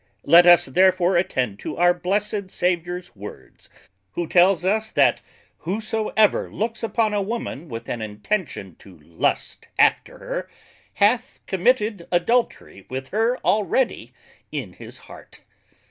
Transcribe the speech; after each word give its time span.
Let 0.23 0.47
us 0.47 0.65
therefore 0.65 1.15
attend 1.15 1.59
to 1.59 1.77
our 1.77 1.93
blessed 1.93 2.49
Saviours 2.49 3.15
words, 3.15 3.69
who 4.13 4.25
tells 4.25 4.65
us, 4.65 4.89
That 4.89 5.21
whosoever 5.59 6.51
looks 6.51 6.81
upon 6.81 7.13
a 7.13 7.21
woman 7.21 7.69
with 7.69 7.87
an 7.87 8.01
intention 8.01 8.73
to 8.77 8.97
lust 8.97 9.67
after 9.77 10.17
her, 10.17 10.49
hath 10.95 11.39
committed 11.45 12.07
adultery 12.11 12.87
with 12.89 13.09
her 13.09 13.37
already 13.45 14.11
in 14.51 14.73
his 14.73 15.01
heart. 15.05 15.41